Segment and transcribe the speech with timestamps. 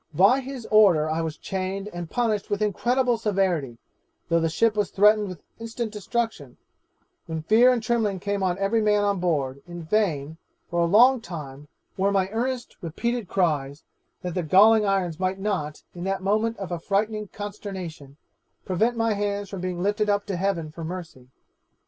[0.15, 3.77] 'By his order I was chained and punished with incredible severity,
[4.29, 6.57] though the ship was threatened with instant destruction:
[7.27, 10.37] when fear and trembling came on every man on board, in vain,
[10.71, 11.67] for a long time,
[11.97, 13.83] were my earnest repeated cries,
[14.23, 18.17] that the galling irons might not, in that moment of affrighting consternation,
[18.65, 21.27] prevent my hands from being lifted up to heaven for mercy.